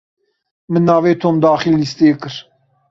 [0.71, 2.35] Min navê Tom daxilî lîsteyê kir.